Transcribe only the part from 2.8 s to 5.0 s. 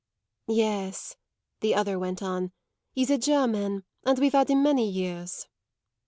"he's a German, and we've had him many